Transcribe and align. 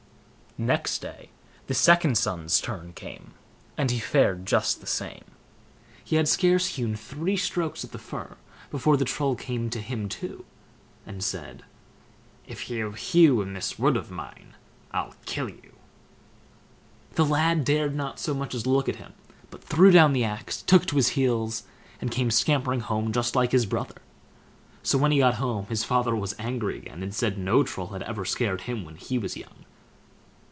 Next 0.57 0.99
day 1.01 1.29
the 1.67 1.73
second 1.73 2.17
son's 2.17 2.59
turn 2.59 2.91
came, 2.91 3.31
and 3.77 3.89
he 3.89 3.99
fared 3.99 4.45
just 4.45 4.81
the 4.81 4.85
same. 4.85 5.23
He 6.03 6.17
had 6.17 6.27
scarce 6.27 6.75
hewn 6.75 6.97
three 6.97 7.37
strokes 7.37 7.85
at 7.85 7.93
the 7.93 7.97
fir, 7.97 8.35
before 8.69 8.97
the 8.97 9.05
Troll 9.05 9.37
came 9.37 9.69
to 9.69 9.79
him 9.79 10.09
too, 10.09 10.43
and 11.05 11.23
said: 11.23 11.63
"If 12.45 12.69
you 12.69 12.91
hew 12.91 13.41
in 13.41 13.53
this 13.53 13.79
wood 13.79 13.95
of 13.95 14.11
mine, 14.11 14.55
I'll 14.91 15.15
kill 15.25 15.47
you." 15.47 15.71
The 17.15 17.23
lad 17.25 17.63
dared 17.63 17.95
not 17.95 18.19
so 18.19 18.33
much 18.33 18.53
as 18.53 18.67
look 18.67 18.89
at 18.89 18.97
him, 18.97 19.13
but 19.51 19.63
threw 19.63 19.89
down 19.89 20.11
the 20.11 20.25
axe, 20.25 20.61
took 20.61 20.85
to 20.87 20.97
his 20.97 21.09
heels, 21.15 21.63
and 22.01 22.11
came 22.11 22.29
scampering 22.29 22.81
home 22.81 23.13
just 23.13 23.37
like 23.37 23.53
his 23.53 23.65
brother. 23.65 24.01
So 24.83 24.97
when 24.97 25.13
he 25.13 25.19
got 25.19 25.35
home, 25.35 25.67
his 25.67 25.85
father 25.85 26.13
was 26.13 26.35
angry 26.37 26.77
again, 26.77 27.01
and 27.03 27.15
said 27.15 27.37
no 27.37 27.63
Troll 27.63 27.87
had 27.93 28.03
ever 28.03 28.25
scared 28.25 28.61
him 28.63 28.83
when 28.83 28.97
he 28.97 29.17
was 29.17 29.37
young. 29.37 29.63